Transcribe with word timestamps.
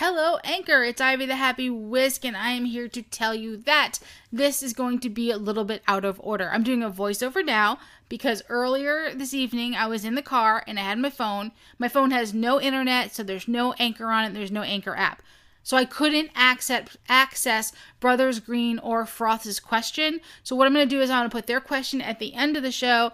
Hello, 0.00 0.38
Anchor. 0.44 0.84
It's 0.84 1.00
Ivy 1.00 1.26
the 1.26 1.34
Happy 1.34 1.68
Whisk, 1.68 2.24
and 2.24 2.36
I 2.36 2.50
am 2.50 2.66
here 2.66 2.86
to 2.86 3.02
tell 3.02 3.34
you 3.34 3.56
that 3.56 3.98
this 4.30 4.62
is 4.62 4.72
going 4.72 5.00
to 5.00 5.10
be 5.10 5.32
a 5.32 5.36
little 5.36 5.64
bit 5.64 5.82
out 5.88 6.04
of 6.04 6.20
order. 6.22 6.48
I'm 6.52 6.62
doing 6.62 6.84
a 6.84 6.88
voiceover 6.88 7.44
now 7.44 7.80
because 8.08 8.44
earlier 8.48 9.12
this 9.12 9.34
evening 9.34 9.74
I 9.74 9.88
was 9.88 10.04
in 10.04 10.14
the 10.14 10.22
car 10.22 10.62
and 10.68 10.78
I 10.78 10.82
had 10.82 11.00
my 11.00 11.10
phone. 11.10 11.50
My 11.80 11.88
phone 11.88 12.12
has 12.12 12.32
no 12.32 12.60
internet, 12.60 13.12
so 13.12 13.24
there's 13.24 13.48
no 13.48 13.72
Anchor 13.80 14.06
on 14.06 14.24
it, 14.24 14.34
there's 14.34 14.52
no 14.52 14.62
Anchor 14.62 14.94
app. 14.94 15.20
So 15.64 15.76
I 15.76 15.84
couldn't 15.84 16.30
access 16.32 16.96
access 17.08 17.72
Brothers 17.98 18.38
Green 18.38 18.78
or 18.78 19.04
Froth's 19.04 19.58
question. 19.58 20.20
So 20.44 20.54
what 20.54 20.68
I'm 20.68 20.74
going 20.74 20.88
to 20.88 20.96
do 20.96 21.02
is 21.02 21.10
I'm 21.10 21.22
going 21.22 21.30
to 21.30 21.36
put 21.36 21.48
their 21.48 21.60
question 21.60 22.00
at 22.00 22.20
the 22.20 22.34
end 22.34 22.56
of 22.56 22.62
the 22.62 22.70
show 22.70 23.10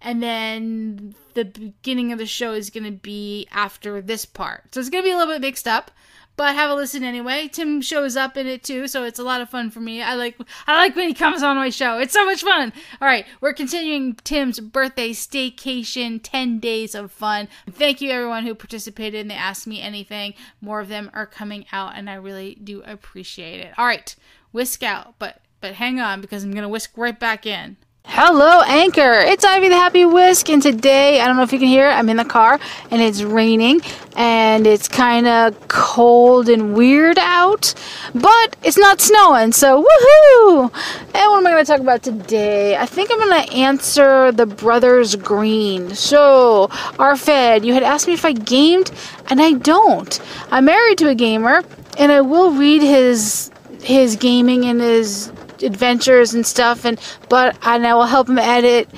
and 0.00 0.22
then 0.22 1.14
the 1.34 1.44
beginning 1.44 2.12
of 2.12 2.18
the 2.18 2.26
show 2.26 2.52
is 2.52 2.70
going 2.70 2.84
to 2.84 2.92
be 2.92 3.48
after 3.50 4.00
this 4.00 4.24
part. 4.24 4.74
So 4.74 4.80
it's 4.80 4.90
going 4.90 5.02
to 5.02 5.08
be 5.08 5.12
a 5.12 5.16
little 5.16 5.34
bit 5.34 5.40
mixed 5.40 5.66
up, 5.66 5.90
but 6.38 6.54
have 6.54 6.70
a 6.70 6.74
listen 6.74 7.02
anyway. 7.02 7.48
Tim 7.48 7.82
shows 7.82 8.16
up 8.16 8.36
in 8.36 8.46
it 8.46 8.62
too, 8.62 8.86
so 8.86 9.02
it's 9.02 9.18
a 9.18 9.24
lot 9.24 9.40
of 9.40 9.50
fun 9.50 9.70
for 9.70 9.80
me. 9.80 10.00
I 10.00 10.14
like 10.14 10.38
I 10.68 10.76
like 10.76 10.94
when 10.94 11.08
he 11.08 11.14
comes 11.14 11.42
on 11.42 11.56
my 11.56 11.68
show. 11.68 11.98
It's 11.98 12.12
so 12.12 12.24
much 12.24 12.42
fun. 12.42 12.72
All 13.02 13.08
right, 13.08 13.26
we're 13.40 13.52
continuing 13.52 14.14
Tim's 14.14 14.60
birthday 14.60 15.10
staycation, 15.10 16.20
10 16.22 16.60
days 16.60 16.94
of 16.94 17.10
fun. 17.10 17.48
Thank 17.68 18.00
you 18.00 18.12
everyone 18.12 18.46
who 18.46 18.54
participated 18.54 19.20
and 19.20 19.30
they 19.30 19.34
asked 19.34 19.66
me 19.66 19.82
anything. 19.82 20.32
More 20.60 20.80
of 20.80 20.88
them 20.88 21.10
are 21.12 21.26
coming 21.26 21.66
out 21.72 21.96
and 21.96 22.08
I 22.08 22.14
really 22.14 22.54
do 22.62 22.82
appreciate 22.86 23.58
it. 23.58 23.74
All 23.76 23.84
right, 23.84 24.14
whisk 24.52 24.84
out, 24.84 25.16
but 25.18 25.40
but 25.60 25.74
hang 25.74 25.98
on 25.98 26.20
because 26.20 26.44
I'm 26.44 26.52
going 26.52 26.62
to 26.62 26.68
whisk 26.68 26.92
right 26.96 27.18
back 27.18 27.46
in. 27.46 27.76
Hello, 28.10 28.62
Anchor. 28.62 29.18
It's 29.20 29.44
Ivy 29.44 29.68
the 29.68 29.76
Happy 29.76 30.06
Whisk, 30.06 30.48
and 30.48 30.62
today, 30.62 31.20
I 31.20 31.26
don't 31.26 31.36
know 31.36 31.42
if 31.42 31.52
you 31.52 31.58
can 31.58 31.68
hear 31.68 31.90
it, 31.90 31.92
I'm 31.92 32.08
in 32.08 32.16
the 32.16 32.24
car, 32.24 32.58
and 32.90 33.02
it's 33.02 33.22
raining, 33.22 33.82
and 34.16 34.66
it's 34.66 34.88
kind 34.88 35.26
of 35.26 35.68
cold 35.68 36.48
and 36.48 36.74
weird 36.74 37.18
out, 37.18 37.74
but 38.14 38.56
it's 38.64 38.78
not 38.78 39.02
snowing, 39.02 39.52
so 39.52 39.84
woohoo! 39.84 40.62
And 40.62 41.30
what 41.30 41.36
am 41.36 41.46
I 41.46 41.50
going 41.50 41.64
to 41.64 41.70
talk 41.70 41.80
about 41.80 42.02
today? 42.02 42.76
I 42.76 42.86
think 42.86 43.10
I'm 43.12 43.18
going 43.18 43.46
to 43.46 43.52
answer 43.52 44.32
the 44.32 44.46
Brothers 44.46 45.14
Green. 45.14 45.94
So, 45.94 46.68
RFED, 46.98 47.62
you 47.62 47.74
had 47.74 47.82
asked 47.82 48.06
me 48.06 48.14
if 48.14 48.24
I 48.24 48.32
gamed, 48.32 48.90
and 49.28 49.40
I 49.40 49.52
don't. 49.52 50.18
I'm 50.50 50.64
married 50.64 50.96
to 50.98 51.08
a 51.10 51.14
gamer, 51.14 51.62
and 51.98 52.10
I 52.10 52.22
will 52.22 52.52
read 52.52 52.80
his 52.80 53.50
his 53.82 54.16
gaming 54.16 54.64
and 54.64 54.80
his 54.80 55.30
adventures 55.62 56.34
and 56.34 56.46
stuff 56.46 56.84
and 56.84 57.00
but 57.28 57.56
and 57.62 57.86
I 57.86 57.94
will 57.94 58.06
help 58.06 58.28
him 58.28 58.38
edit. 58.38 58.88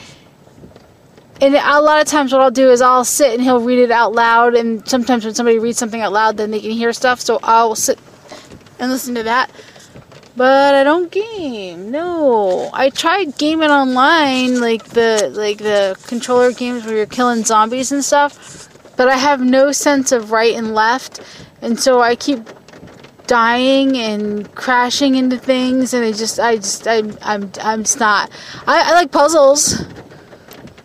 And 1.42 1.54
a 1.54 1.80
lot 1.80 2.02
of 2.02 2.06
times 2.06 2.32
what 2.32 2.42
I'll 2.42 2.50
do 2.50 2.70
is 2.70 2.82
I'll 2.82 3.04
sit 3.04 3.32
and 3.32 3.42
he'll 3.42 3.62
read 3.62 3.78
it 3.78 3.90
out 3.90 4.12
loud 4.12 4.54
and 4.54 4.86
sometimes 4.86 5.24
when 5.24 5.34
somebody 5.34 5.58
reads 5.58 5.78
something 5.78 6.00
out 6.00 6.12
loud 6.12 6.36
then 6.36 6.50
they 6.50 6.60
can 6.60 6.72
hear 6.72 6.92
stuff 6.92 7.20
so 7.20 7.38
I'll 7.42 7.74
sit 7.74 7.98
and 8.78 8.90
listen 8.90 9.14
to 9.14 9.22
that. 9.22 9.50
But 10.36 10.74
I 10.74 10.84
don't 10.84 11.10
game 11.10 11.90
no. 11.90 12.70
I 12.72 12.90
tried 12.90 13.36
gaming 13.38 13.70
online 13.70 14.60
like 14.60 14.84
the 14.84 15.30
like 15.34 15.58
the 15.58 15.96
controller 16.06 16.52
games 16.52 16.84
where 16.84 16.96
you're 16.96 17.06
killing 17.06 17.44
zombies 17.44 17.90
and 17.92 18.04
stuff 18.04 18.68
but 19.00 19.08
I 19.08 19.16
have 19.16 19.40
no 19.40 19.72
sense 19.72 20.12
of 20.12 20.30
right 20.30 20.54
and 20.54 20.74
left 20.74 21.20
and 21.62 21.80
so 21.80 22.00
I 22.00 22.16
keep 22.16 22.46
dying 23.30 23.96
and 23.96 24.52
crashing 24.56 25.14
into 25.14 25.38
things 25.38 25.94
and 25.94 26.04
I 26.04 26.10
just 26.10 26.40
I 26.40 26.56
just 26.56 26.88
I'm 26.88 27.16
I'm 27.22 27.52
I'm 27.62 27.84
just 27.84 28.00
not 28.00 28.28
I, 28.66 28.90
I 28.90 28.92
like 28.94 29.12
puzzles 29.12 29.84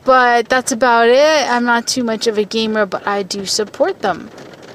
but 0.04 0.48
that's 0.48 0.72
about 0.72 1.08
it. 1.08 1.50
I'm 1.50 1.66
not 1.66 1.88
too 1.88 2.04
much 2.04 2.28
of 2.28 2.38
a 2.38 2.44
gamer 2.44 2.86
but 2.86 3.08
I 3.08 3.24
do 3.24 3.48
support 3.48 4.02
them. 4.02 4.30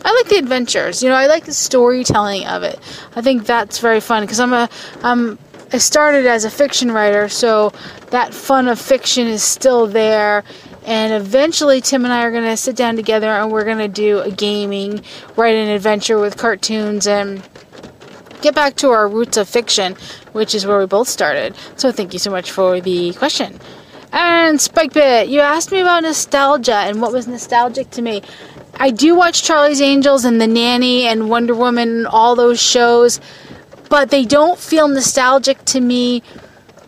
I 0.05 0.13
like 0.13 0.29
the 0.29 0.39
adventures. 0.39 1.01
You 1.01 1.11
know, 1.11 1.15
I 1.15 1.29
like 1.29 1.45
the 1.45 1.53
storytelling 1.53 2.45
of 2.45 2.65
it. 2.65 2.81
I 3.15 3.23
think 3.23 3.47
that's 3.47 3.79
very 3.79 4.01
fun 4.01 4.25
because 4.25 4.41
I'm 4.41 4.53
a 4.53 4.69
I'm 5.05 5.39
I 5.73 5.79
started 5.79 6.27
as 6.27 6.45
a 6.45 6.51
fiction 6.51 6.91
writer, 6.91 7.29
so 7.29 7.73
that 8.11 8.35
fun 8.35 8.67
of 8.67 8.81
fiction 8.81 9.29
is 9.29 9.45
still 9.45 9.87
there. 9.87 10.43
And 10.87 11.13
eventually, 11.13 11.81
Tim 11.81 12.05
and 12.05 12.13
I 12.13 12.25
are 12.25 12.31
going 12.31 12.45
to 12.45 12.57
sit 12.57 12.75
down 12.77 12.97
together 12.97 13.29
and 13.29 13.51
we're 13.51 13.65
going 13.65 13.79
to 13.79 13.89
do 13.89 14.21
a 14.21 14.31
gaming, 14.31 15.03
write 15.37 15.55
an 15.55 15.69
adventure 15.69 16.19
with 16.19 16.37
cartoons 16.37 17.07
and 17.07 17.47
get 18.41 18.55
back 18.55 18.77
to 18.77 18.89
our 18.91 19.07
roots 19.07 19.37
of 19.37 19.49
fiction, 19.49 19.95
which 20.33 20.55
is 20.55 20.67
where 20.67 20.79
we 20.79 20.87
both 20.87 21.09
started. 21.09 21.55
So 21.77 21.93
thank 21.93 22.13
you 22.13 22.19
so 22.19 22.31
much 22.31 22.51
for 22.51 22.81
the 22.81 23.13
question. 23.15 23.61
And 24.13 24.59
Spikepit, 24.59 25.29
you 25.29 25.41
asked 25.41 25.71
me 25.71 25.81
about 25.81 26.03
nostalgia 26.03 26.75
and 26.75 27.01
what 27.01 27.13
was 27.13 27.29
nostalgic 27.29 27.91
to 27.91 28.03
me. 28.03 28.23
I 28.75 28.91
do 28.91 29.15
watch 29.15 29.43
Charlie's 29.43 29.81
Angels 29.81 30.25
and 30.25 30.41
The 30.41 30.47
Nanny 30.47 31.07
and 31.07 31.29
Wonder 31.29 31.55
Woman 31.55 31.89
and 31.91 32.07
all 32.07 32.35
those 32.35 32.61
shows, 32.61 33.21
but 33.89 34.11
they 34.11 34.25
don't 34.25 34.59
feel 34.59 34.89
nostalgic 34.89 35.65
to 35.67 35.81
me 35.81 36.23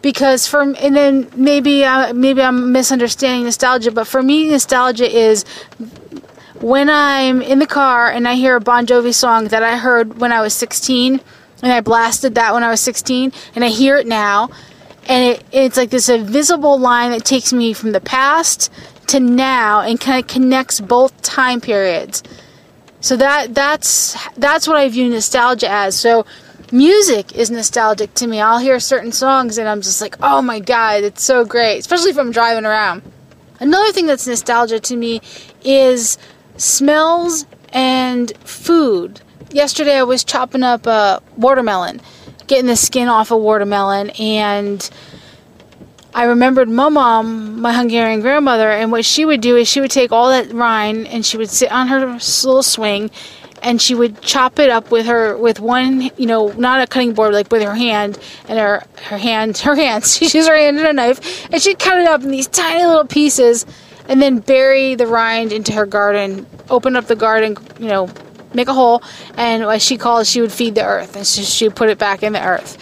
because 0.03 0.47
for 0.47 0.61
and 0.63 0.97
then 0.97 1.31
maybe 1.35 1.85
uh, 1.85 2.13
maybe 2.13 2.43
I'm 2.43 2.73
misunderstanding 2.73 3.45
nostalgia, 3.45 3.91
but 3.91 4.07
for 4.07 4.23
me 4.23 4.49
nostalgia 4.49 5.09
is 5.09 5.45
when 6.61 6.91
I'm 6.91 7.43
in 7.43 7.59
the 7.59 7.67
car 7.67 8.11
and 8.11 8.29
I 8.29 8.35
hear 8.35 8.57
a 8.57 8.61
Bon 8.61 8.87
Jovi 8.87 9.15
song 9.15 9.49
that 9.49 9.63
I 9.63 9.77
heard 9.77 10.19
when 10.19 10.33
I 10.33 10.41
was 10.41 10.55
16 10.55 11.21
and 11.63 11.73
I 11.73 11.81
blasted 11.81 12.35
that 12.35 12.53
when 12.53 12.65
I 12.65 12.71
was 12.71 12.81
16, 12.81 13.33
and 13.55 13.65
I 13.65 13.69
hear 13.69 13.97
it 13.97 14.07
now, 14.07 14.51
and 15.07 15.37
it, 15.37 15.45
it's 15.53 15.77
like 15.77 15.91
this 15.91 16.09
invisible 16.09 16.79
line 16.79 17.13
that 17.13 17.25
takes 17.25 17.53
me 17.53 17.73
from 17.73 17.93
the 17.93 18.01
past 18.01 18.71
to 19.09 19.21
now 19.21 19.81
and 19.81 20.01
kind 20.01 20.21
of 20.21 20.29
connects 20.29 20.81
both 20.81 21.23
time 21.23 21.61
periods. 21.61 22.23
So 23.01 23.17
that 23.17 23.55
that's 23.55 24.17
that's 24.37 24.69
what 24.69 24.77
I 24.77 24.89
view 24.89 25.09
nostalgia 25.09 25.69
as. 25.69 25.99
So 25.99 26.25
music 26.73 27.37
is 27.37 27.51
nostalgic 27.51 28.15
to 28.15 28.27
me. 28.27 28.41
I'll 28.41 28.59
hear 28.59 28.81
certain 28.81 29.13
songs 29.13 29.59
and 29.59 29.69
I'm 29.69 29.83
just 29.83 30.01
like, 30.01 30.17
"Oh 30.23 30.43
my 30.43 30.59
god, 30.59 31.05
it's 31.05 31.23
so 31.23 31.45
great," 31.45 31.79
especially 31.79 32.11
if 32.11 32.19
I'm 32.19 32.33
driving 32.33 32.65
around. 32.65 33.03
Another 33.61 33.93
thing 33.93 34.07
that's 34.07 34.27
nostalgia 34.27 34.81
to 34.81 34.97
me 34.97 35.21
is 35.63 36.19
smells 36.57 37.47
and 37.73 38.33
food 38.39 39.21
yesterday 39.55 39.99
I 39.99 40.03
was 40.03 40.25
chopping 40.25 40.63
up 40.63 40.87
a 40.87 41.23
watermelon, 41.37 42.01
getting 42.47 42.67
the 42.67 42.77
skin 42.77 43.09
off 43.09 43.31
a 43.31 43.37
watermelon, 43.37 44.11
and 44.11 44.89
I 46.15 46.25
remembered 46.25 46.69
my 46.69 46.89
mom, 46.89 47.61
my 47.61 47.73
Hungarian 47.73 48.21
grandmother, 48.21 48.71
and 48.71 48.93
what 48.93 49.05
she 49.05 49.25
would 49.25 49.41
do 49.41 49.57
is 49.57 49.69
she 49.69 49.81
would 49.81 49.91
take 49.91 50.13
all 50.13 50.29
that 50.29 50.53
rind 50.53 51.07
and 51.07 51.25
she 51.25 51.37
would 51.37 51.51
sit 51.51 51.73
on 51.73 51.89
her 51.89 52.01
little 52.01 52.63
swing 52.63 53.11
and 53.63 53.81
she 53.81 53.95
would 53.95 54.21
chop 54.21 54.59
it 54.59 54.71
up 54.71 54.91
with 54.91 55.07
her 55.07 55.37
with 55.37 55.61
one 55.61 56.11
you 56.17 56.27
know 56.27 56.49
not 56.53 56.81
a 56.81 56.87
cutting 56.87 57.15
board 57.15 57.33
like 57.33 57.51
with 57.51 57.63
her 57.63 57.75
hand 57.75 58.19
and 58.49 58.59
her 58.59 58.83
her 59.05 59.19
hand 59.19 59.59
her 59.59 59.75
hands 59.75 60.17
she 60.17 60.25
used 60.25 60.49
her 60.49 60.57
hand 60.57 60.79
and 60.79 60.87
a 60.87 60.93
knife 60.93 61.47
and 61.53 61.63
she'd 61.63 61.79
cut 61.79 61.99
it 61.99 62.07
up 62.07 62.23
in 62.23 62.31
these 62.31 62.49
tiny 62.49 62.85
little 62.85 63.07
pieces 63.07 63.67
and 64.09 64.21
then 64.21 64.39
bury 64.39 64.95
the 64.95 65.07
rind 65.07 65.53
into 65.53 65.73
her 65.73 65.87
garden 65.87 66.47
open 66.71 66.97
up 66.97 67.07
the 67.07 67.17
garden 67.17 67.57
you 67.79 67.89
know 67.89 68.09
make 68.55 68.69
a 68.69 68.75
hole, 68.75 69.03
and 69.37 69.63
as 69.63 69.83
she 69.83 69.97
calls, 69.97 70.29
she 70.29 70.41
would 70.41 70.53
feed 70.53 70.75
the 70.75 70.85
earth, 70.85 71.17
and 71.17 71.27
she, 71.27 71.43
she 71.43 71.69
would 71.69 71.77
put 71.77 71.89
it 71.89 71.99
back 71.99 72.23
in 72.23 72.33
the 72.33 72.45
earth. 72.45 72.79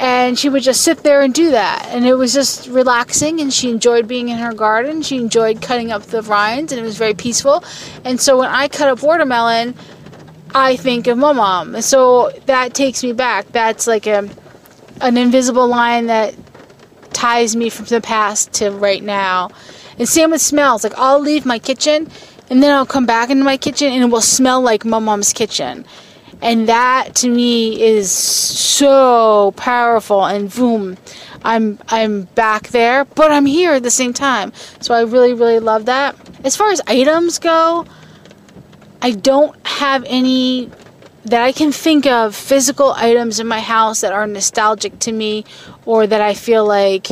And 0.00 0.36
she 0.36 0.48
would 0.48 0.64
just 0.64 0.82
sit 0.82 0.98
there 1.04 1.22
and 1.22 1.32
do 1.32 1.52
that, 1.52 1.86
and 1.90 2.04
it 2.04 2.14
was 2.14 2.34
just 2.34 2.66
relaxing. 2.68 3.40
And 3.40 3.52
she 3.52 3.70
enjoyed 3.70 4.08
being 4.08 4.28
in 4.28 4.38
her 4.38 4.52
garden. 4.52 5.02
She 5.02 5.16
enjoyed 5.16 5.62
cutting 5.62 5.92
up 5.92 6.02
the 6.02 6.20
rinds, 6.22 6.72
and 6.72 6.80
it 6.80 6.84
was 6.84 6.98
very 6.98 7.14
peaceful. 7.14 7.62
And 8.04 8.20
so 8.20 8.38
when 8.38 8.48
I 8.48 8.66
cut 8.66 8.88
up 8.88 9.02
watermelon, 9.02 9.74
I 10.54 10.76
think 10.76 11.08
of 11.08 11.18
my 11.18 11.32
mom. 11.32 11.82
So 11.82 12.30
that 12.46 12.74
takes 12.74 13.02
me 13.02 13.12
back. 13.12 13.46
That's 13.48 13.86
like 13.86 14.06
a 14.06 14.28
an 15.00 15.16
invisible 15.16 15.66
line 15.66 16.06
that 16.06 16.34
ties 17.12 17.56
me 17.56 17.68
from 17.68 17.86
the 17.86 18.00
past 18.00 18.52
to 18.54 18.70
right 18.70 19.02
now. 19.02 19.50
And 19.98 20.08
same 20.08 20.30
with 20.30 20.40
smells. 20.40 20.84
Like 20.84 20.94
I'll 20.96 21.18
leave 21.18 21.44
my 21.44 21.58
kitchen 21.58 22.08
and 22.50 22.62
then 22.62 22.72
I'll 22.72 22.86
come 22.86 23.06
back 23.06 23.30
into 23.30 23.44
my 23.44 23.56
kitchen 23.56 23.92
and 23.92 24.02
it 24.02 24.06
will 24.06 24.20
smell 24.20 24.60
like 24.60 24.84
my 24.84 24.98
mom's 24.98 25.32
kitchen. 25.32 25.84
And 26.40 26.68
that 26.68 27.14
to 27.16 27.28
me 27.28 27.80
is 27.82 28.10
so 28.10 29.52
powerful 29.56 30.24
and 30.24 30.54
boom, 30.54 30.98
I'm 31.42 31.78
I'm 31.88 32.22
back 32.34 32.68
there, 32.68 33.04
but 33.04 33.32
I'm 33.32 33.46
here 33.46 33.72
at 33.72 33.82
the 33.82 33.90
same 33.90 34.12
time. 34.12 34.52
So 34.80 34.94
I 34.94 35.02
really 35.02 35.34
really 35.34 35.58
love 35.58 35.86
that. 35.86 36.16
As 36.44 36.54
far 36.54 36.70
as 36.70 36.80
items 36.86 37.38
go, 37.38 37.86
I 39.04 39.10
don't 39.10 39.54
have 39.66 40.02
any 40.06 40.70
that 41.26 41.42
I 41.42 41.52
can 41.52 41.72
think 41.72 42.06
of 42.06 42.34
physical 42.34 42.92
items 42.92 43.38
in 43.38 43.46
my 43.46 43.60
house 43.60 44.00
that 44.00 44.14
are 44.14 44.26
nostalgic 44.26 44.98
to 45.00 45.12
me 45.12 45.44
or 45.84 46.06
that 46.06 46.22
I 46.22 46.32
feel 46.32 46.66
like 46.66 47.08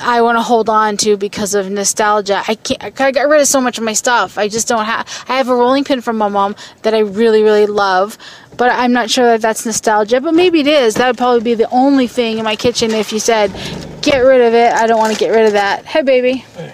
I 0.00 0.22
want 0.22 0.38
to 0.38 0.42
hold 0.42 0.70
on 0.70 0.96
to 0.98 1.18
because 1.18 1.54
of 1.54 1.70
nostalgia. 1.70 2.42
I 2.48 2.54
can't. 2.54 2.82
I 2.82 3.10
got 3.10 3.28
rid 3.28 3.42
of 3.42 3.46
so 3.46 3.60
much 3.60 3.76
of 3.76 3.84
my 3.84 3.92
stuff. 3.92 4.38
I 4.38 4.48
just 4.48 4.66
don't 4.66 4.86
have. 4.86 5.06
I 5.28 5.36
have 5.36 5.50
a 5.50 5.54
rolling 5.54 5.84
pin 5.84 6.00
from 6.00 6.16
my 6.16 6.28
mom 6.28 6.56
that 6.80 6.94
I 6.94 7.00
really, 7.00 7.42
really 7.42 7.66
love, 7.66 8.16
but 8.56 8.70
I'm 8.72 8.94
not 8.94 9.10
sure 9.10 9.26
that 9.26 9.42
that's 9.42 9.66
nostalgia. 9.66 10.18
But 10.22 10.32
maybe 10.32 10.60
it 10.60 10.66
is. 10.66 10.94
That 10.94 11.08
would 11.08 11.18
probably 11.18 11.42
be 11.42 11.56
the 11.56 11.68
only 11.68 12.06
thing 12.06 12.38
in 12.38 12.44
my 12.44 12.56
kitchen 12.56 12.92
if 12.92 13.12
you 13.12 13.20
said, 13.20 13.52
"Get 14.00 14.20
rid 14.20 14.40
of 14.40 14.54
it." 14.54 14.72
I 14.72 14.86
don't 14.86 14.98
want 14.98 15.12
to 15.12 15.18
get 15.18 15.28
rid 15.28 15.44
of 15.44 15.52
that. 15.52 15.84
Hey, 15.84 16.00
baby. 16.00 16.36
Hey. 16.56 16.72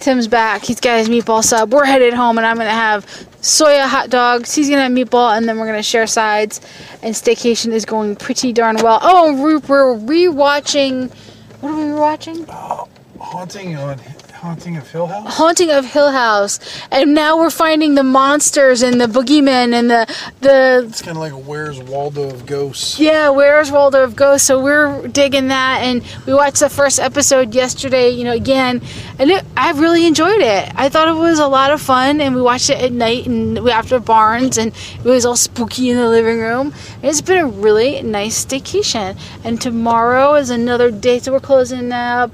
Tim's 0.00 0.28
back. 0.28 0.64
He's 0.64 0.80
got 0.80 0.98
his 0.98 1.08
meatball 1.08 1.44
sub. 1.44 1.72
We're 1.72 1.84
headed 1.84 2.14
home, 2.14 2.38
and 2.38 2.46
I'm 2.46 2.56
gonna 2.56 2.70
have 2.70 3.06
soya 3.40 3.86
hot 3.86 4.10
dogs. 4.10 4.54
He's 4.54 4.68
gonna 4.68 4.82
have 4.82 4.92
meatball, 4.92 5.36
and 5.36 5.48
then 5.48 5.58
we're 5.58 5.66
gonna 5.66 5.82
share 5.82 6.06
sides. 6.06 6.60
And 7.02 7.14
staycation 7.14 7.72
is 7.72 7.84
going 7.84 8.16
pretty 8.16 8.52
darn 8.52 8.76
well. 8.76 8.98
Oh, 9.02 9.40
we're, 9.40 9.58
we're 9.58 9.96
rewatching. 9.96 11.12
What 11.60 11.72
are 11.72 11.76
we 11.76 11.82
rewatching? 11.82 12.46
Oh 12.48 12.88
haunting 13.20 13.76
on 13.76 13.98
Haunting 14.40 14.78
of 14.78 14.90
Hill 14.90 15.06
House. 15.06 15.36
Haunting 15.36 15.70
of 15.70 15.84
Hill 15.84 16.10
House, 16.12 16.58
and 16.90 17.14
now 17.14 17.36
we're 17.36 17.50
finding 17.50 17.94
the 17.94 18.02
monsters 18.02 18.80
and 18.80 18.98
the 18.98 19.04
boogeymen 19.06 19.74
and 19.74 19.90
the 19.90 20.06
the 20.40 20.86
It's 20.88 21.02
kind 21.02 21.18
of 21.18 21.20
like 21.20 21.32
a 21.32 21.36
Where's 21.38 21.78
Waldo 21.78 22.30
of 22.30 22.46
Ghosts. 22.46 22.98
yeah, 22.98 23.28
where's 23.28 23.70
Waldo 23.70 24.02
of 24.02 24.16
Ghosts? 24.16 24.46
So 24.46 24.62
we're 24.62 25.06
digging 25.08 25.48
that, 25.48 25.80
and 25.82 26.02
we 26.26 26.32
watched 26.32 26.60
the 26.60 26.70
first 26.70 26.98
episode 26.98 27.54
yesterday. 27.54 28.08
You 28.08 28.24
know, 28.24 28.32
again, 28.32 28.80
and 29.18 29.30
it, 29.30 29.44
I 29.58 29.72
really 29.72 30.06
enjoyed 30.06 30.40
it. 30.40 30.72
I 30.74 30.88
thought 30.88 31.08
it 31.08 31.20
was 31.20 31.38
a 31.38 31.46
lot 31.46 31.70
of 31.70 31.82
fun, 31.82 32.22
and 32.22 32.34
we 32.34 32.40
watched 32.40 32.70
it 32.70 32.80
at 32.80 32.92
night 32.92 33.26
and 33.26 33.62
we 33.62 33.70
after 33.70 34.00
Barnes, 34.00 34.56
and 34.56 34.72
it 35.04 35.08
was 35.08 35.26
all 35.26 35.36
spooky 35.36 35.90
in 35.90 35.98
the 35.98 36.08
living 36.08 36.40
room. 36.40 36.72
And 36.94 37.04
it's 37.04 37.20
been 37.20 37.44
a 37.44 37.46
really 37.46 38.00
nice 38.00 38.42
staycation. 38.42 39.18
And 39.44 39.60
tomorrow 39.60 40.32
is 40.36 40.48
another 40.48 40.90
day, 40.90 41.18
so 41.18 41.32
we're 41.32 41.40
closing 41.40 41.92
up. 41.92 42.30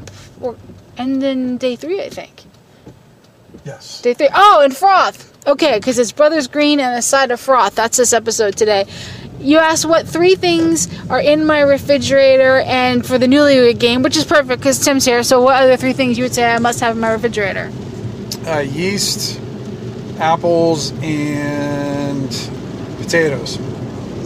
We're 0.97 1.03
ending 1.03 1.59
day 1.59 1.77
three, 1.77 2.03
I 2.03 2.09
think. 2.09 2.45
Yes. 3.65 4.01
Day 4.03 4.15
three. 4.15 4.29
Oh, 4.33 4.61
and 4.63 4.77
froth. 4.77 5.33
Okay, 5.47 5.79
because 5.79 5.99
it's 5.99 6.13
Brothers 6.13 6.49
Green 6.49 6.81
and 6.81 6.97
a 6.99 7.03
side 7.03 7.31
of 7.31 7.41
froth. 7.41 7.75
That's 7.75 7.97
this 7.97 8.13
episode 8.13 8.57
today. 8.57 8.85
You 9.39 9.59
asked 9.59 9.85
what 9.85 10.09
three 10.09 10.35
things 10.35 10.89
are 11.09 11.21
in 11.21 11.45
my 11.45 11.61
refrigerator 11.61 12.61
and 12.61 13.07
for 13.07 13.19
the 13.19 13.27
Newlywed 13.27 13.79
Game, 13.79 14.03
which 14.03 14.17
is 14.17 14.25
perfect 14.25 14.61
because 14.61 14.83
Tim's 14.85 15.05
here. 15.05 15.23
So, 15.23 15.43
what 15.43 15.63
other 15.63 15.77
three 15.77 15.93
things 15.93 16.19
you 16.19 16.25
would 16.25 16.35
say 16.35 16.45
I 16.53 16.59
must 16.59 16.81
have 16.81 16.97
in 16.97 17.01
my 17.01 17.13
refrigerator? 17.13 17.71
Uh, 18.47 18.61
yeast, 18.61 19.41
apples, 20.19 20.93
and 21.03 22.29
potatoes. 22.99 23.59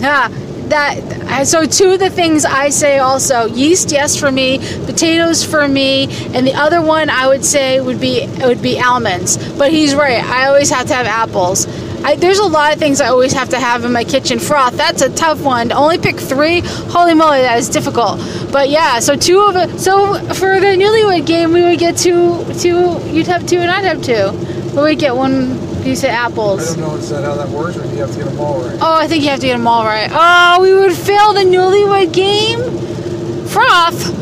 Ah, 0.03 0.29
that. 0.71 1.47
So, 1.47 1.65
two 1.65 1.91
of 1.93 2.01
the 2.01 2.11
things 2.11 2.45
I 2.45 2.71
say 2.71 2.99
also 2.99 3.47
yeast, 3.47 3.93
yes, 3.93 4.17
for 4.17 4.31
me. 4.31 4.59
Potatoes 4.87 5.45
for 5.45 5.67
me, 5.69 6.05
and 6.35 6.47
the 6.47 6.55
other 6.55 6.83
one 6.83 7.11
I 7.11 7.29
would 7.29 7.45
say 7.45 7.81
would 7.81 8.01
be 8.01 8.29
would 8.41 8.63
be 8.63 8.81
almonds. 8.81 9.37
But 9.59 9.71
he's 9.71 9.95
right. 9.95 10.23
I 10.23 10.47
always 10.47 10.71
have 10.71 10.87
to 10.89 10.95
have 10.95 11.07
apples. 11.07 11.67
I, 12.03 12.17
there's 12.17 12.39
a 12.39 12.45
lot 12.47 12.73
of 12.73 12.79
things 12.79 13.01
I 13.03 13.09
always 13.09 13.35
have 13.35 13.51
to 13.51 13.61
have 13.61 13.85
in 13.85 13.93
my 13.93 14.05
kitchen. 14.05 14.39
Froth, 14.39 14.73
that's 14.73 15.03
a 15.03 15.15
tough 15.15 15.43
one. 15.43 15.69
To 15.69 15.75
only 15.75 15.99
pick 15.99 16.17
three, 16.17 16.61
holy 16.61 17.13
moly, 17.13 17.43
that 17.43 17.59
is 17.59 17.69
difficult. 17.69 18.19
But 18.51 18.71
yeah, 18.71 19.01
so 19.01 19.17
two 19.17 19.41
of 19.41 19.57
it. 19.57 19.79
So 19.79 20.15
for 20.35 20.61
the 20.61 20.77
newlywed 20.79 21.27
game, 21.27 21.53
we 21.53 21.63
would 21.63 21.79
get 21.79 21.99
two, 21.99 22.43
two. 22.55 22.99
You'd 23.11 23.27
have 23.27 23.47
two, 23.47 23.59
and 23.59 23.71
I'd 23.71 23.85
have 23.85 24.03
two. 24.03 24.33
But 24.75 24.85
we'd 24.85 24.99
get 24.99 25.15
one 25.15 25.70
piece 25.83 26.03
of 26.05 26.11
apples. 26.11 26.73
I 26.73 26.77
don't 26.77 26.89
know, 26.89 26.97
is 26.97 27.11
that 27.11 27.25
how 27.25 27.35
that 27.35 27.49
works, 27.49 27.77
or 27.77 27.83
do 27.83 27.89
you 27.91 27.99
have 27.99 28.11
to 28.13 28.17
get 28.19 28.27
them 28.27 28.41
all 28.41 28.61
right? 28.63 28.79
Oh, 28.81 28.95
I 28.95 29.07
think 29.07 29.25
you 29.25 29.31
have 29.31 29.41
to 29.41 29.47
get 29.47 29.57
them 29.57 29.67
all 29.67 29.85
right. 29.85 30.11
Oh, 30.13 30.61
we 30.63 30.73
would 30.75 30.93
fail 30.93 31.33
the 31.33 31.41
newlywed 31.41 32.13
game. 32.13 32.61
Froth. 33.49 34.17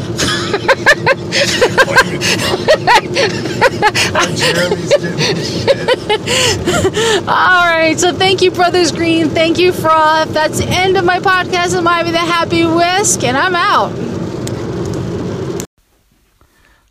Jeremy's 4.37 4.93
getting 4.97 5.37
shit. 5.37 7.29
All 7.29 7.67
right, 7.67 7.97
so 7.99 8.13
thank 8.13 8.41
you, 8.43 8.51
Brothers 8.51 8.93
Green. 8.93 9.29
Thank 9.29 9.59
you, 9.59 9.73
Froth. 9.73 10.33
That's 10.33 10.59
the 10.59 10.67
end 10.67 10.97
of 10.97 11.05
my 11.05 11.19
podcast. 11.19 11.77
It 11.77 11.83
might 11.83 12.05
be 12.05 12.11
the 12.11 12.19
Happy 12.19 12.65
Whisk, 12.65 13.23
and 13.25 13.37
I'm 13.37 13.55
out. 13.55 13.93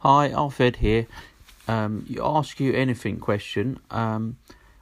Hi, 0.01 0.29
Alfred 0.29 0.77
here. 0.77 1.07
Um, 1.67 2.05
you 2.07 2.23
ask 2.23 2.59
you 2.59 2.73
anything 2.73 3.19
question. 3.19 3.79
Um, 3.91 4.37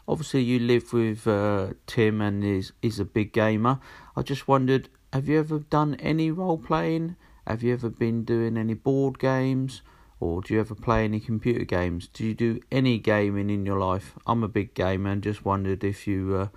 obviously 0.07 0.41
you 0.41 0.59
live 0.59 0.93
with 0.93 1.27
uh, 1.27 1.73
Tim 1.87 2.21
and 2.21 2.43
is 2.43 2.71
is 2.81 2.99
a 2.99 3.05
big 3.05 3.33
gamer. 3.33 3.79
I 4.15 4.21
just 4.21 4.47
wondered, 4.47 4.89
have 5.11 5.27
you 5.27 5.39
ever 5.39 5.59
done 5.59 5.95
any 5.95 6.31
role 6.31 6.57
playing? 6.57 7.15
Have 7.47 7.63
you 7.63 7.73
ever 7.73 7.89
been 7.89 8.23
doing 8.23 8.57
any 8.57 8.73
board 8.73 9.19
games? 9.19 9.81
Or 10.19 10.41
do 10.41 10.53
you 10.53 10.59
ever 10.59 10.75
play 10.75 11.03
any 11.03 11.19
computer 11.19 11.65
games? 11.65 12.07
Do 12.07 12.25
you 12.25 12.33
do 12.33 12.59
any 12.71 12.97
gaming 12.97 13.49
in 13.49 13.65
your 13.65 13.79
life? 13.79 14.13
I'm 14.25 14.43
a 14.43 14.47
big 14.47 14.73
gamer 14.73 15.11
and 15.11 15.21
just 15.21 15.43
wondered 15.43 15.83
if 15.83 16.07
you 16.07 16.35
uh, 16.35 16.47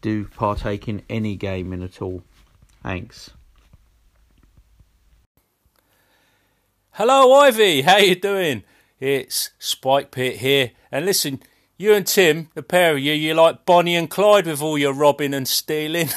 do 0.00 0.24
partake 0.26 0.88
in 0.88 1.02
any 1.08 1.36
gaming 1.36 1.82
at 1.82 2.02
all. 2.02 2.22
Thanks. 2.82 3.30
Hello, 6.90 7.32
Ivy. 7.32 7.82
How 7.82 7.98
you 7.98 8.16
doing? 8.16 8.64
It's 8.98 9.50
Spike 9.58 10.10
Pit 10.10 10.36
here. 10.38 10.72
And 10.90 11.06
listen, 11.06 11.40
you 11.78 11.92
and 11.92 12.06
Tim, 12.06 12.48
the 12.54 12.62
pair 12.62 12.92
of 12.92 13.00
you, 13.00 13.12
you're 13.12 13.34
like 13.34 13.66
Bonnie 13.66 13.96
and 13.96 14.08
Clyde 14.08 14.46
with 14.46 14.62
all 14.62 14.78
your 14.78 14.94
robbing 14.94 15.34
and 15.34 15.46
stealing. 15.46 16.08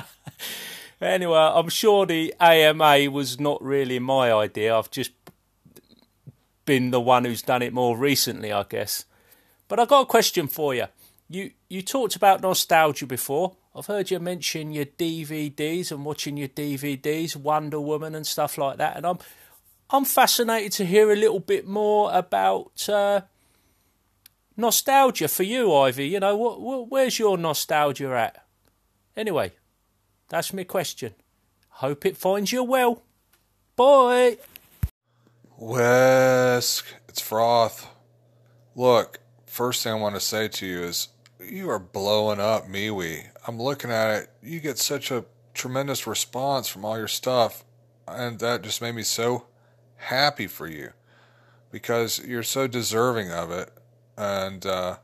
anyway, 1.00 1.50
I'm 1.54 1.68
sure 1.68 2.06
the 2.06 2.34
AMA 2.40 3.10
was 3.10 3.38
not 3.38 3.62
really 3.62 3.98
my 3.98 4.32
idea. 4.32 4.76
I've 4.76 4.90
just 4.90 5.12
been 6.64 6.90
the 6.90 7.00
one 7.00 7.24
who's 7.24 7.42
done 7.42 7.62
it 7.62 7.72
more 7.72 7.96
recently, 7.96 8.52
I 8.52 8.62
guess. 8.62 9.04
But 9.68 9.80
I've 9.80 9.88
got 9.88 10.02
a 10.02 10.06
question 10.06 10.48
for 10.48 10.74
you. 10.74 10.86
You 11.28 11.50
you 11.68 11.82
talked 11.82 12.16
about 12.16 12.40
nostalgia 12.40 13.06
before. 13.06 13.56
I've 13.76 13.86
heard 13.86 14.10
you 14.10 14.18
mention 14.18 14.72
your 14.72 14.86
DVDs 14.86 15.92
and 15.92 16.04
watching 16.04 16.38
your 16.38 16.48
DVDs, 16.48 17.36
Wonder 17.36 17.80
Woman 17.80 18.14
and 18.14 18.26
stuff 18.26 18.56
like 18.56 18.78
that, 18.78 18.96
and 18.96 19.06
I'm 19.06 19.18
I'm 19.90 20.06
fascinated 20.06 20.72
to 20.72 20.86
hear 20.86 21.12
a 21.12 21.16
little 21.16 21.40
bit 21.40 21.66
more 21.66 22.10
about 22.12 22.88
uh, 22.88 23.22
nostalgia 24.58 25.28
for 25.28 25.44
you, 25.44 25.74
Ivy. 25.74 26.08
You 26.08 26.20
know, 26.20 26.36
what, 26.36 26.60
what, 26.60 26.90
where's 26.90 27.18
your 27.18 27.38
nostalgia 27.38 28.10
at? 28.14 28.44
Anyway, 29.16 29.52
that's 30.28 30.52
my 30.52 30.64
question. 30.64 31.14
Hope 31.68 32.04
it 32.04 32.16
finds 32.16 32.52
you 32.52 32.64
well. 32.64 33.02
Bye. 33.76 34.38
Whisk, 35.56 36.86
it's 37.08 37.20
froth. 37.20 37.86
Look, 38.74 39.20
first 39.46 39.82
thing 39.82 39.92
I 39.92 39.96
want 39.96 40.14
to 40.16 40.20
say 40.20 40.48
to 40.48 40.66
you 40.66 40.82
is 40.82 41.08
you 41.40 41.70
are 41.70 41.78
blowing 41.78 42.40
up 42.40 42.66
MeWe. 42.66 43.24
I'm 43.46 43.60
looking 43.60 43.90
at 43.90 44.22
it. 44.22 44.30
You 44.42 44.60
get 44.60 44.78
such 44.78 45.10
a 45.10 45.24
tremendous 45.54 46.06
response 46.06 46.68
from 46.68 46.84
all 46.84 46.98
your 46.98 47.08
stuff, 47.08 47.64
and 48.06 48.38
that 48.40 48.62
just 48.62 48.82
made 48.82 48.94
me 48.94 49.02
so 49.02 49.46
happy 49.96 50.46
for 50.46 50.68
you 50.68 50.92
because 51.70 52.24
you're 52.24 52.42
so 52.42 52.66
deserving 52.66 53.30
of 53.32 53.50
it. 53.50 53.70
And 54.18 54.66
uh, 54.66 54.96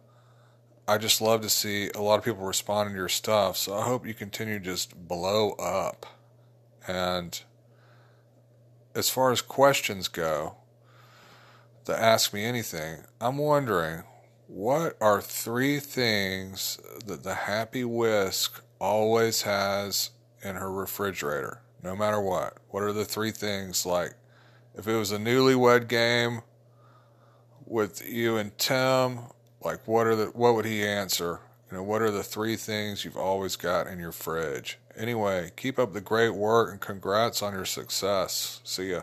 I 0.89 0.99
just 0.99 1.21
love 1.21 1.41
to 1.43 1.49
see 1.49 1.89
a 1.95 2.03
lot 2.03 2.19
of 2.19 2.25
people 2.25 2.45
responding 2.45 2.95
to 2.95 2.99
your 2.99 3.09
stuff. 3.09 3.57
So 3.57 3.75
I 3.75 3.83
hope 3.83 4.05
you 4.07 4.13
continue 4.13 4.59
to 4.59 4.65
just 4.65 5.09
blow 5.09 5.53
up. 5.53 6.05
And 6.89 7.41
as 8.95 9.09
far 9.09 9.31
as 9.31 9.41
questions 9.41 10.09
go, 10.09 10.57
to 11.85 11.99
ask 11.99 12.35
me 12.35 12.45
anything, 12.45 13.05
I'm 13.21 13.39
wondering 13.39 14.03
what 14.47 14.97
are 15.01 15.21
three 15.21 15.79
things 15.79 16.79
that 17.07 17.23
the 17.23 17.35
Happy 17.35 17.85
Whisk 17.85 18.63
always 18.79 19.43
has 19.43 20.11
in 20.43 20.57
her 20.57 20.71
refrigerator, 20.71 21.61
no 21.83 21.95
matter 21.95 22.21
what? 22.21 22.59
What 22.69 22.83
are 22.83 22.93
the 22.93 23.05
three 23.05 23.31
things 23.31 23.87
like 23.87 24.15
if 24.75 24.89
it 24.89 24.97
was 24.97 25.13
a 25.13 25.19
newlywed 25.19 25.89
game 25.89 26.43
with 27.67 28.07
you 28.09 28.37
and 28.37 28.57
Tim, 28.59 29.21
like 29.63 29.87
what 29.87 30.07
are 30.07 30.17
the 30.17 30.27
what 30.27 30.55
would 30.55 30.65
he 30.65 30.87
answer? 30.87 31.41
You 31.71 31.79
know, 31.79 31.83
what 31.83 32.03
are 32.03 32.11
the 32.11 32.23
three 32.23 32.57
things 32.57 33.05
you've 33.05 33.17
always 33.17 33.57
got 33.57 33.87
in 33.87 33.99
your 33.99 34.13
fridge? 34.13 34.79
Anyway, 34.97 35.51
keep 35.57 35.79
up 35.79 35.93
the 35.93 36.01
great 36.01 36.35
work 36.35 36.71
and 36.71 36.81
congrats 36.81 37.43
on 37.43 37.53
your 37.53 37.65
success. 37.65 38.61
See 38.65 38.91
ya. 38.91 39.03